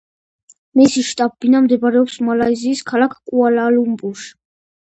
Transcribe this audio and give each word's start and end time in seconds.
მისი 0.79 1.03
შტაბ-ბინა 1.09 1.61
მდებარეობს 1.67 2.17
მალაიზიის 2.31 2.81
ქალაქ 2.93 3.15
კუალა-ლუმპურში. 3.33 4.31